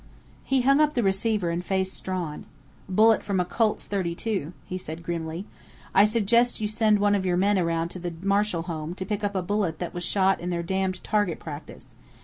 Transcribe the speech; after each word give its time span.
He 0.43 0.61
hung 0.61 0.81
up 0.81 0.95
the 0.95 1.03
receiver 1.03 1.51
and 1.51 1.63
faced 1.63 1.93
Strawn. 1.93 2.45
"Bullet 2.89 3.21
from 3.21 3.39
a 3.39 3.45
Colt's 3.45 3.87
.32," 3.87 4.51
he 4.65 4.75
said 4.75 5.03
grimly. 5.03 5.45
"I 5.93 6.05
suggest 6.05 6.59
you 6.59 6.67
send 6.67 6.97
one 6.97 7.13
of 7.13 7.23
your 7.23 7.37
men 7.37 7.59
around 7.59 7.89
to 7.89 7.99
the 7.99 8.15
Marshall 8.23 8.63
home 8.63 8.95
to 8.95 9.05
pick 9.05 9.23
up 9.23 9.35
a 9.35 9.43
bullet 9.43 9.77
that 9.77 9.93
was 9.93 10.03
shot 10.03 10.39
in 10.39 10.49
their 10.49 10.63
damned 10.63 11.03
target 11.03 11.37
practice. 11.39 11.93